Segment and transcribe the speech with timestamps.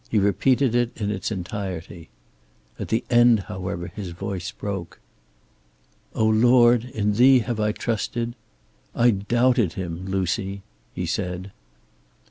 [0.09, 2.09] He repeated it in its entirety.
[2.79, 4.99] At the end, however, his voice broke.
[6.15, 8.33] "O Lord, in thee have I trusted
[8.95, 11.51] I doubted Him, Lucy," he said.